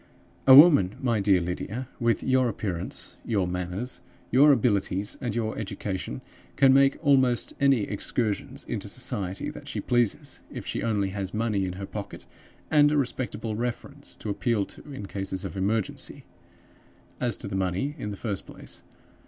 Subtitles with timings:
[0.47, 6.21] "A woman, my dear Lydia, with your appearance, your manners, your abilities, and your education,
[6.55, 11.65] can make almost any excursions into society that she pleases if she only has money
[11.65, 12.25] in her pocket
[12.71, 16.23] and a respectable reference to appeal to in cases of emergency.
[17.19, 18.81] As to the money, in the first place.